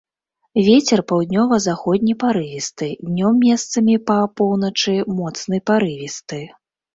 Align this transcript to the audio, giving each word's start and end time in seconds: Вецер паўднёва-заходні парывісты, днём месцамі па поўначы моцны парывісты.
Вецер 0.67 1.01
паўднёва-заходні 1.11 2.15
парывісты, 2.23 2.87
днём 3.09 3.37
месцамі 3.47 3.95
па 4.09 4.17
поўначы 4.43 4.97
моцны 5.21 5.61
парывісты. 5.73 6.41